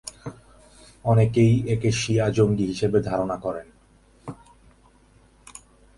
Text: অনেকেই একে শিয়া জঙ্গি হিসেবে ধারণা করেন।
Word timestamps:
অনেকেই 1.05 1.53
একে 1.67 1.89
শিয়া 1.91 2.25
জঙ্গি 2.29 2.65
হিসেবে 2.65 2.97
ধারণা 3.01 3.37
করেন। 3.37 3.67